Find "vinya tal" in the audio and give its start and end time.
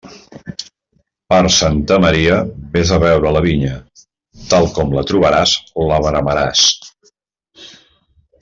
3.47-4.69